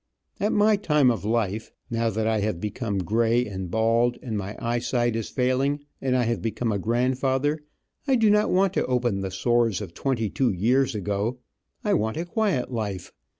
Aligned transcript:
At 0.39 0.51
my 0.51 0.77
time 0.77 1.11
of 1.11 1.23
life, 1.23 1.71
now 1.91 2.09
that 2.09 2.25
I 2.25 2.39
have 2.39 2.59
become 2.59 3.03
gray, 3.03 3.45
and 3.45 3.69
bald, 3.69 4.17
and 4.23 4.35
my 4.35 4.55
eyesight 4.57 5.15
is 5.15 5.29
failing, 5.29 5.85
and 6.01 6.17
I 6.17 6.23
have 6.23 6.41
become 6.41 6.71
a 6.71 6.79
grandfather, 6.79 7.59
I 8.07 8.15
do 8.15 8.31
not 8.31 8.49
want 8.49 8.73
to 8.73 8.85
open 8.87 9.19
the 9.21 9.29
sores 9.29 9.79
of 9.79 9.93
twenty 9.93 10.27
two 10.31 10.49
years 10.49 10.95
ago. 10.95 11.37
I 11.83 11.93
want 11.93 12.17
a 12.17 12.25
quiet 12.25 12.71
life. 12.71 13.11